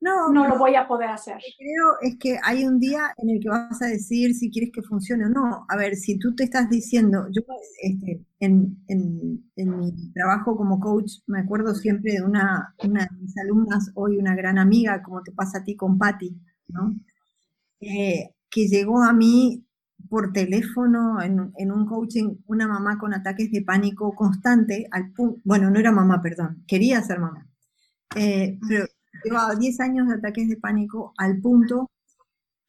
[0.00, 1.38] No, no lo voy a poder hacer.
[1.58, 4.80] Creo es que hay un día en el que vas a decir si quieres que
[4.80, 5.66] funcione o no.
[5.68, 7.42] A ver, si tú te estás diciendo, yo
[7.82, 13.36] este, en, en, mi trabajo como coach me acuerdo siempre de una, una, de mis
[13.38, 16.94] alumnas, hoy una gran amiga, como te pasa a ti con Patti, ¿no?
[17.80, 19.67] Eh, que llegó a mí
[20.08, 25.12] por teléfono en, en, un coaching una mamá con ataques de pánico constante, al
[25.44, 27.46] bueno, no era mamá, perdón, quería ser mamá,
[28.16, 28.86] eh, pero
[29.24, 31.90] llevaba 10 años de ataques de pánico al punto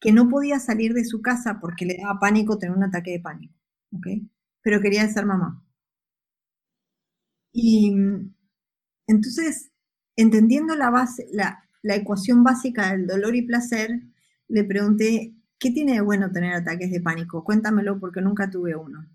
[0.00, 3.20] que no podía salir de su casa porque le daba pánico tener un ataque de
[3.20, 3.54] pánico,
[3.92, 4.06] ¿ok?
[4.62, 5.62] Pero quería ser mamá.
[7.52, 7.92] Y
[9.06, 9.70] entonces,
[10.16, 13.90] entendiendo la, base, la, la ecuación básica del dolor y placer,
[14.48, 17.44] le pregunté, ¿qué tiene de bueno tener ataques de pánico?
[17.44, 19.06] Cuéntamelo porque nunca tuve uno.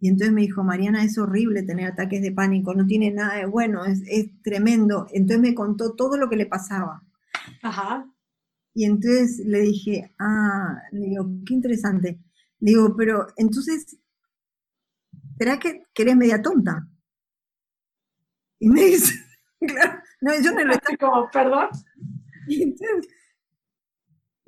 [0.00, 3.44] Y entonces me dijo, Mariana, es horrible tener ataques de pánico, no tiene nada de
[3.44, 4.02] bueno, es,
[4.42, 5.06] tremendo.
[5.12, 7.02] Entonces me contó todo lo que le pasaba.
[7.62, 8.10] Ajá.
[8.72, 12.18] Y entonces le dije, ah, le digo, qué interesante.
[12.60, 13.98] Le digo, pero entonces,
[15.38, 16.88] ¿será que, eres media tonta?
[18.58, 19.14] Y me dice,
[19.60, 21.68] claro, no, yo no lo estoy como, perdón.
[22.48, 23.06] Y entonces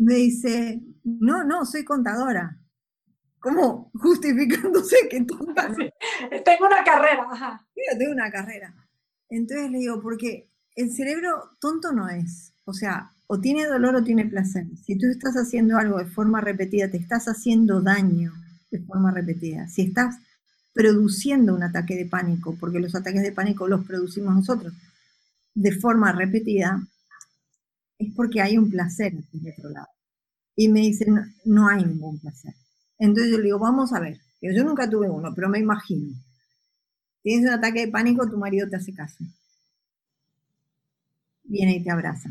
[0.05, 2.59] me dice, no, no, soy contadora
[3.43, 5.69] como justificándose que tonta.
[6.45, 7.67] Tengo una carrera, ajá.
[7.99, 8.75] tengo una carrera.
[9.29, 12.55] Entonces le digo, porque el cerebro tonto no es.
[12.65, 14.67] O sea, o tiene dolor o tiene placer.
[14.85, 18.33] Si tú estás haciendo algo de forma repetida, te estás haciendo daño
[18.71, 19.69] de forma repetida.
[19.69, 20.17] Si estás
[20.73, 24.73] produciendo un ataque de pánico, porque los ataques de pánico los producimos nosotros,
[25.55, 26.81] de forma repetida,
[27.99, 29.92] es porque hay un placer en otro lado.
[30.57, 32.55] Y me dicen, no hay ningún placer.
[32.99, 34.19] Entonces yo le digo, vamos a ver.
[34.41, 36.15] Yo nunca tuve uno, pero me imagino.
[37.23, 39.25] Tienes un ataque de pánico, tu marido te hace caso.
[41.45, 42.31] Viene y te abraza.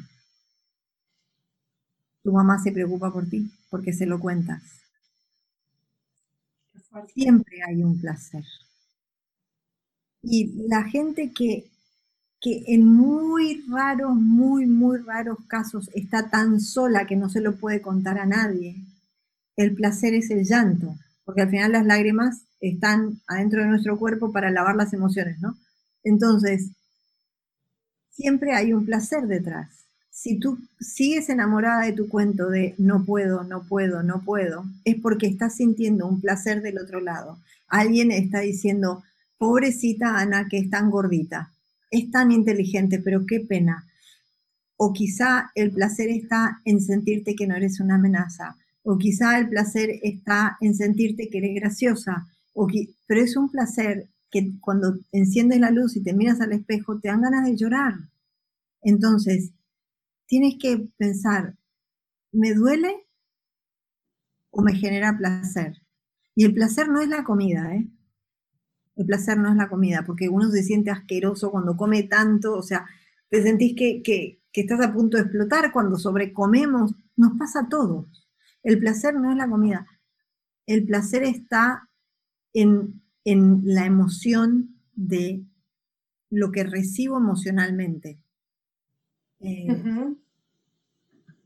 [2.24, 4.64] Tu mamá se preocupa por ti porque se lo cuentas.
[7.14, 8.44] Siempre hay un placer.
[10.24, 11.71] Y la gente que,
[12.42, 17.56] que en muy raros, muy, muy raros casos está tan sola que no se lo
[17.56, 18.76] puede contar a nadie,
[19.56, 24.32] el placer es el llanto, porque al final las lágrimas están adentro de nuestro cuerpo
[24.32, 25.56] para lavar las emociones, ¿no?
[26.04, 26.72] Entonces,
[28.10, 29.86] siempre hay un placer detrás.
[30.10, 34.96] Si tú sigues enamorada de tu cuento de no puedo, no puedo, no puedo, es
[35.00, 37.40] porque estás sintiendo un placer del otro lado.
[37.68, 39.04] Alguien está diciendo,
[39.38, 41.52] pobrecita Ana que es tan gordita,
[41.92, 43.86] es tan inteligente, pero qué pena.
[44.78, 49.50] O quizá el placer está en sentirte que no eres una amenaza, o quizá el
[49.50, 52.68] placer está en sentirte que eres graciosa, o
[53.06, 57.10] pero es un placer que cuando enciendes la luz y te miras al espejo te
[57.10, 57.94] dan ganas de llorar.
[58.82, 59.52] Entonces,
[60.26, 61.56] tienes que pensar,
[62.32, 63.06] ¿me duele
[64.50, 65.82] o me genera placer?
[66.34, 67.88] Y el placer no es la comida, ¿eh?
[69.02, 72.64] El placer no es la comida, porque uno se siente asqueroso cuando come tanto, o
[72.64, 72.86] sea,
[73.30, 77.70] te sentís que, que, que estás a punto de explotar cuando sobrecomemos, nos pasa a
[77.70, 78.28] todos.
[78.64, 79.88] El placer no es la comida.
[80.66, 81.90] El placer está
[82.54, 85.44] en, en la emoción de
[86.30, 88.20] lo que recibo emocionalmente.
[89.40, 89.68] Eh,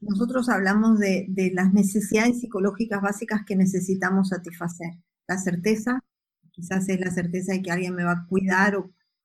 [0.01, 4.93] nosotros hablamos de, las necesidades psicológicas básicas que necesitamos satisfacer.
[5.27, 6.03] La certeza,
[6.55, 8.77] quizás es la certeza de que alguien me va a cuidar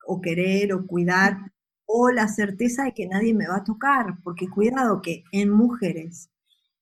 [0.05, 1.53] o, querer o cuidar,
[1.85, 6.29] o la certeza de que nadie me va a tocar, porque cuidado que en mujeres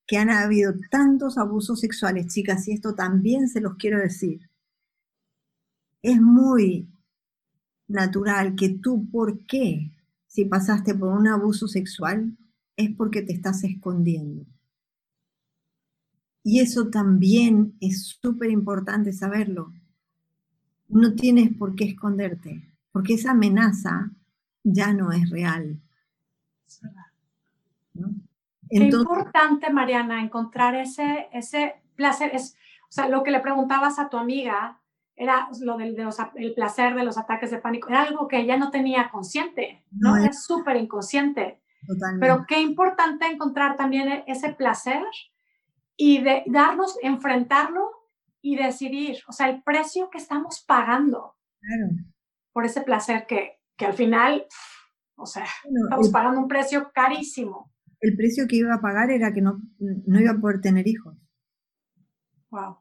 [0.07, 4.49] que han habido tantos abusos sexuales, chicas, y esto también se los quiero decir,
[6.01, 6.89] es muy
[7.87, 9.91] natural que tú, ¿por qué?
[10.25, 12.35] Si pasaste por un abuso sexual,
[12.75, 14.47] es porque te estás escondiendo.
[16.43, 19.71] Y eso también es súper importante saberlo.
[20.89, 24.11] No tienes por qué esconderte, porque esa amenaza
[24.63, 25.79] ya no es real.
[28.69, 32.31] Qué importante, Mariana, encontrar ese, ese placer.
[32.33, 34.79] Es, o sea, lo que le preguntabas a tu amiga
[35.15, 37.89] era lo del de el placer de los ataques de pánico.
[37.89, 40.15] Era algo que ella no tenía consciente, ¿no?
[40.15, 41.59] no es súper inconsciente.
[42.19, 45.03] Pero qué importante encontrar también ese placer
[45.97, 47.89] y de darnos, enfrentarlo
[48.41, 51.35] y decidir, o sea, el precio que estamos pagando
[52.53, 54.45] por ese placer que, que al final,
[55.15, 55.45] o sea,
[55.83, 57.71] estamos pagando un precio carísimo.
[57.99, 61.17] El precio que iba a pagar era que no, no iba a poder tener hijos.
[62.49, 62.77] Wow.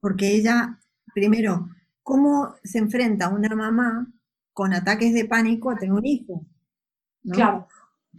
[0.00, 0.80] Porque ella,
[1.14, 1.68] primero,
[2.02, 4.06] ¿cómo se enfrenta una mamá
[4.52, 6.46] con ataques de pánico a tener un hijo?
[7.30, 7.68] Claro.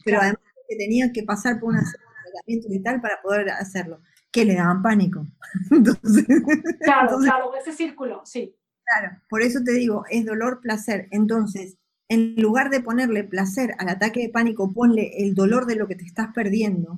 [0.05, 4.01] Pero además que tenía que pasar por una serie de y tal para poder hacerlo,
[4.31, 5.27] que le daban pánico.
[6.81, 8.55] claro, claro, ese círculo, sí.
[8.83, 11.07] Claro, por eso te digo, es dolor, placer.
[11.11, 15.87] Entonces, en lugar de ponerle placer al ataque de pánico, ponle el dolor de lo
[15.87, 16.97] que te estás perdiendo.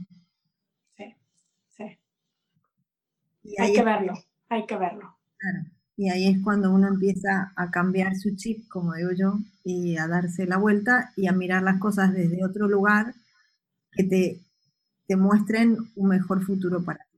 [0.95, 1.15] Sí,
[1.69, 1.97] sí.
[3.59, 4.13] hay que verlo,
[4.49, 5.17] hay que verlo.
[5.37, 5.65] Claro.
[5.97, 10.07] Y ahí es cuando uno empieza a cambiar su chip, como digo yo, y a
[10.07, 13.13] darse la vuelta y a mirar las cosas desde otro lugar
[13.91, 14.39] que te,
[15.07, 17.10] te muestren un mejor futuro para ti.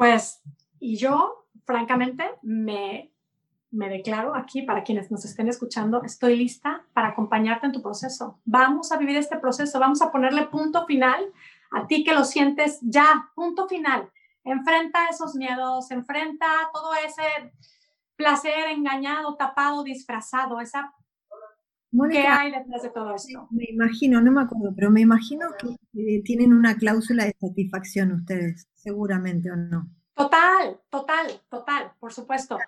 [0.00, 0.40] Pues,
[0.78, 3.12] y yo, francamente, me,
[3.70, 8.40] me declaro aquí, para quienes nos estén escuchando, estoy lista para acompañarte en tu proceso.
[8.46, 11.22] Vamos a vivir este proceso, vamos a ponerle punto final
[11.70, 14.10] a ti que lo sientes ya, punto final
[14.42, 17.52] enfrenta esos miedos, enfrenta todo ese
[18.16, 20.94] placer engañado, tapado, disfrazado, esa
[22.10, 23.48] ¿Qué hay detrás de todo esto?
[23.50, 28.68] Me imagino, no me acuerdo, pero me imagino que tienen una cláusula de satisfacción ustedes,
[28.74, 29.88] seguramente o no.
[30.14, 32.58] Total, total, total, por supuesto.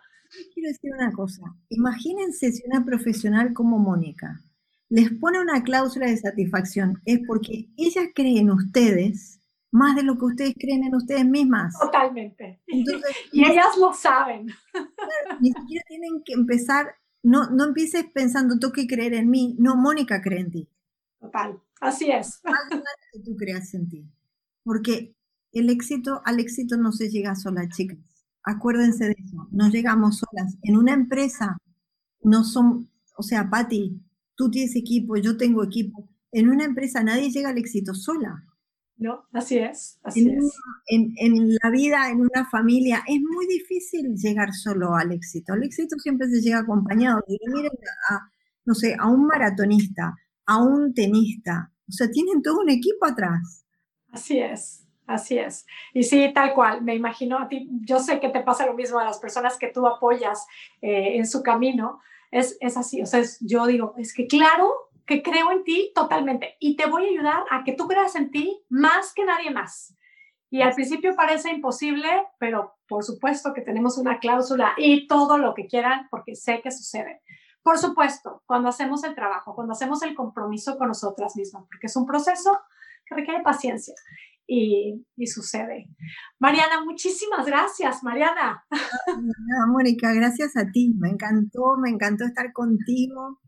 [0.55, 4.41] Quiero decir una cosa, imagínense si una profesional como Mónica
[4.93, 10.19] les pone una cláusula de satisfacción, es porque ella cree en ustedes más de lo
[10.19, 11.75] que ustedes creen en ustedes mismas.
[11.81, 12.61] Totalmente.
[13.33, 14.49] y ellas lo saben.
[15.41, 19.57] Ni siquiera tienen que empezar, no, no empieces pensando, tengo que creer en mí.
[19.59, 20.69] No, Mónica cree en ti.
[21.21, 22.41] Total, así es.
[23.13, 24.05] Que tú creas en ti.
[24.65, 25.15] Porque
[25.53, 27.99] el éxito, al éxito no se llega sola, chicas.
[28.45, 30.57] Acuérdense de eso, no llegamos solas.
[30.63, 31.57] En una empresa
[32.23, 34.01] no son, o sea, Patti,
[34.35, 36.09] tú tienes equipo, yo tengo equipo.
[36.33, 38.45] En una empresa nadie llega al éxito sola.
[38.97, 39.27] ¿No?
[39.33, 40.59] Así es, así en, es.
[40.89, 45.55] En, la vida, en una familia, es muy difícil llegar solo al éxito.
[45.55, 47.21] El éxito siempre se llega acompañado.
[47.27, 47.73] miren
[48.11, 48.21] a,
[48.65, 50.15] no sé, a un maratonista,
[50.47, 51.73] a un tenista.
[51.89, 53.65] O sea, tienen todo un equipo atrás.
[54.13, 55.67] Así es, así es.
[55.95, 58.99] Y sí, tal cual, me imagino a ti, yo sé que te pasa lo mismo
[58.99, 60.47] a las personas que tú apoyas
[60.81, 62.01] eh, en su camino.
[62.31, 64.73] Es, es así, o sea, yo digo, es que claro,
[65.07, 68.31] que creo en ti totalmente y te voy a ayudar a que tú creas en
[68.31, 69.97] ti más que nadie más.
[70.51, 75.55] Y al principio parece imposible, pero por supuesto que tenemos una cláusula y todo lo
[75.55, 77.23] que quieran porque sé que sucede.
[77.63, 81.97] Por supuesto, cuando hacemos el trabajo, cuando hacemos el compromiso con nosotras mismas, porque es
[81.97, 82.59] un proceso
[83.07, 83.95] que requiere paciencia
[84.47, 85.87] y, y sucede.
[86.39, 88.65] Mariana, muchísimas gracias, Mariana.
[89.69, 90.93] Mónica, gracias a ti.
[90.99, 93.41] Me encantó, me encantó estar contigo.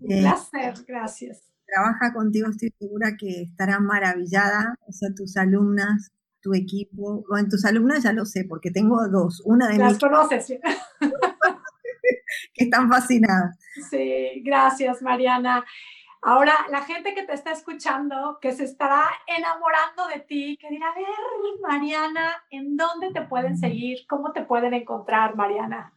[0.00, 1.42] Un eh, placer, gracias.
[1.66, 7.48] Trabaja contigo, estoy segura que estará maravillada, o sea, tus alumnas, tu equipo, o en
[7.48, 10.46] tus alumnas ya lo sé, porque tengo dos, una de Las conoces,
[12.54, 13.58] que están fascinadas.
[13.90, 15.64] Sí, gracias, Mariana.
[16.22, 20.88] Ahora, la gente que te está escuchando, que se estará enamorando de ti, que dirá,
[20.88, 21.06] a ver,
[21.62, 23.98] Mariana, ¿en dónde te pueden seguir?
[24.08, 25.92] ¿Cómo te pueden encontrar, Mariana?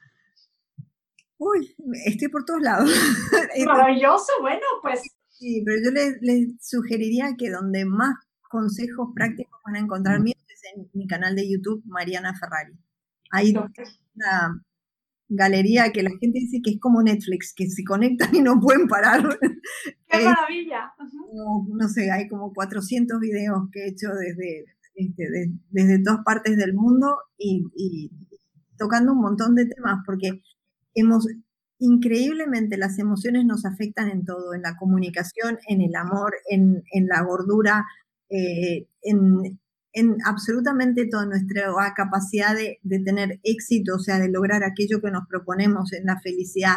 [1.44, 1.76] Uy,
[2.06, 2.88] estoy por todos lados.
[3.66, 5.02] Maravilloso, bueno, pues.
[5.30, 5.90] Sí, pero yo
[6.22, 8.14] les, sugeriría que donde más
[8.48, 12.78] consejos prácticos van a encontrar míos es en mi canal de YouTube, Mariana Ferrari.
[13.32, 14.64] Ahí una
[15.30, 18.88] galería que la gente dice que es como Netflix, que se conectan y no pueden
[18.88, 19.24] parar.
[20.10, 20.94] ¡Qué maravilla!
[21.68, 25.24] no, sé, hay como 400 videos que he hecho desde, este,
[25.72, 28.12] desde todas partes del mundo y, y
[28.78, 30.44] tocando un montón de temas, porque
[30.94, 31.28] hemos,
[31.80, 37.08] increíblemente las emociones nos afectan en todo, en la comunicación, en el amor, en, en
[37.08, 37.86] la gordura,
[38.30, 39.60] eh, en,
[39.94, 41.64] en, absolutamente toda nuestra
[41.96, 46.20] capacidad de, de, tener éxito, o sea, de lograr aquello que nos proponemos en la
[46.20, 46.76] felicidad.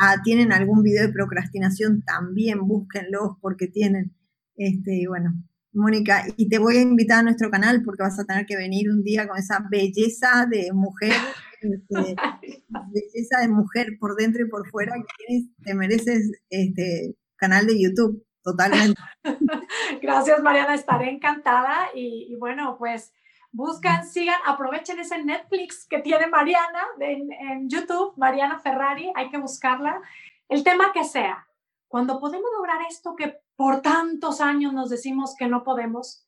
[0.00, 4.14] Ah, tienen algún video de procrastinación, también búsquenlos porque tienen,
[4.56, 5.34] este, bueno,
[5.72, 8.90] Mónica, y te voy a invitar a nuestro canal porque vas a tener que venir
[8.90, 11.12] un día con esa belleza de mujer
[11.60, 12.16] este,
[12.68, 18.24] belleza de mujer por dentro y por fuera que te mereces este canal de YouTube,
[18.42, 19.00] totalmente.
[20.02, 23.12] Gracias, Mariana, estaré encantada y, bueno, pues
[23.52, 29.38] buscan, sigan, aprovechen ese Netflix que tiene Mariana en, en, YouTube, Mariana Ferrari, hay que
[29.38, 30.00] buscarla.
[30.48, 31.46] El tema que sea,
[31.88, 36.26] cuando podemos lograr esto que por tantos años nos decimos que no podemos,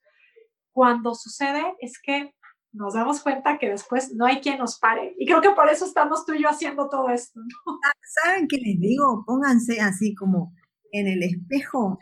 [0.73, 2.35] cuando sucede es que
[2.73, 5.15] nos damos cuenta que después no hay quien nos pare.
[5.19, 7.41] Y creo que por eso estamos tú y yo haciendo todo esto.
[8.25, 9.25] ¿Saben qué les digo?
[9.27, 10.53] Pónganse así como
[10.93, 11.99] en el espejo,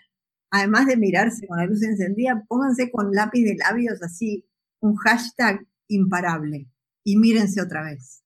[0.51, 4.47] además de mirarse con la luz encendida, pónganse con lápiz de labios así,
[4.81, 6.69] un hashtag imparable
[7.05, 8.23] y mírense otra vez.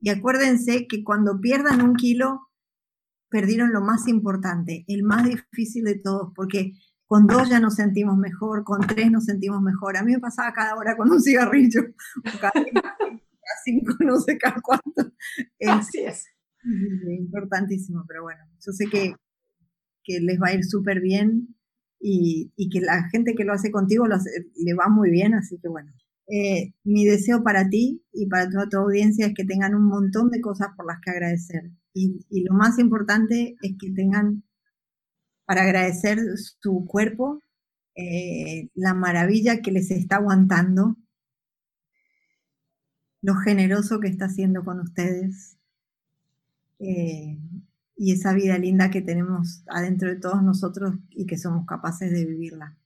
[0.00, 2.48] Y acuérdense que cuando pierdan un kilo,
[3.28, 6.72] perdieron lo más importante, el más difícil de todos, porque
[7.10, 9.96] con dos ya nos sentimos mejor, con tres nos sentimos mejor.
[9.96, 11.82] A mí me pasaba cada hora con un cigarrillo,
[12.40, 12.52] cada,
[13.64, 15.12] cinco, no sé cada cuánto.
[15.66, 16.24] Así es.
[17.18, 19.12] Importantísimo, pero bueno, yo sé que,
[20.04, 21.56] que les va a ir súper bien
[21.98, 25.66] y, y, que la gente que lo hace contigo le va muy bien, así que
[25.68, 25.92] bueno.
[26.28, 30.30] Eh, mi deseo para ti y para toda tu audiencia es que tengan un montón
[30.30, 31.72] de cosas por las que agradecer.
[31.92, 34.44] Y, y lo más importante es que tengan
[35.50, 36.20] para agradecer
[36.60, 37.42] su cuerpo,
[37.96, 40.94] eh, la maravilla que les está aguantando,
[43.20, 45.58] lo generoso que está haciendo con ustedes
[46.78, 47.36] eh,
[47.96, 52.26] y esa vida linda que tenemos adentro de todos nosotros y que somos capaces de
[52.26, 52.76] vivirla.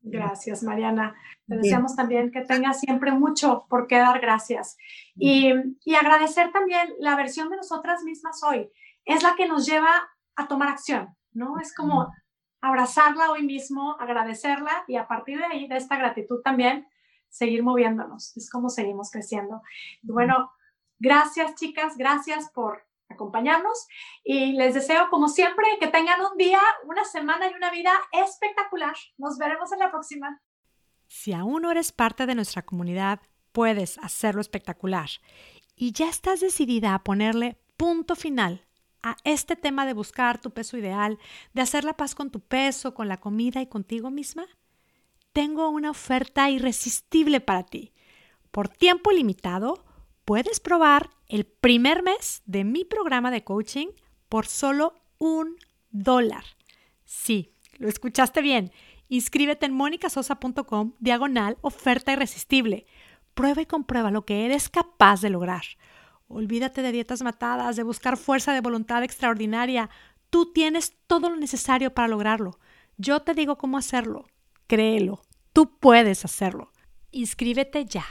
[0.00, 1.14] Gracias, Mariana.
[1.46, 4.78] Te deseamos también que tengas siempre mucho por qué dar gracias.
[5.16, 5.52] Y,
[5.84, 8.70] y, agradecer también la versión de nosotras mismas hoy.
[9.04, 9.92] Es la que nos lleva
[10.34, 11.14] a tomar acción.
[11.34, 11.58] ¿No?
[11.60, 12.12] Es como
[12.60, 16.88] abrazarla hoy mismo, agradecerla y a partir de ahí, de esta gratitud también,
[17.28, 18.36] seguir moviéndonos.
[18.36, 19.60] Es como seguimos creciendo.
[20.02, 20.52] bueno,
[20.98, 23.86] gracias chicas, gracias por acompañarnos
[24.24, 28.94] y les deseo como siempre que tengan un día, una semana y una vida espectacular.
[29.18, 30.40] Nos veremos en la próxima.
[31.06, 33.20] Si aún no eres parte de nuestra comunidad,
[33.52, 35.08] puedes hacerlo espectacular
[35.76, 38.66] y ya estás decidida a ponerle punto final
[39.04, 41.18] a este tema de buscar tu peso ideal,
[41.52, 44.46] de hacer la paz con tu peso, con la comida y contigo misma?
[45.34, 47.92] Tengo una oferta irresistible para ti.
[48.50, 49.84] Por tiempo limitado,
[50.24, 53.88] puedes probar el primer mes de mi programa de coaching
[54.30, 55.56] por solo un
[55.90, 56.44] dólar.
[57.04, 58.72] Sí, lo escuchaste bien.
[59.08, 62.86] Inscríbete en monicasosa.com diagonal oferta irresistible.
[63.34, 65.64] Prueba y comprueba lo que eres capaz de lograr.
[66.28, 69.90] Olvídate de dietas matadas, de buscar fuerza de voluntad extraordinaria.
[70.30, 72.58] Tú tienes todo lo necesario para lograrlo.
[72.96, 74.26] Yo te digo cómo hacerlo.
[74.66, 75.22] Créelo.
[75.52, 76.72] Tú puedes hacerlo.
[77.10, 78.04] Inscríbete ya.